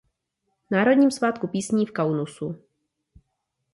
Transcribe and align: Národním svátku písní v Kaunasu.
Národním 0.71 1.11
svátku 1.11 1.47
písní 1.47 1.85
v 1.85 1.91
Kaunasu. 1.91 2.63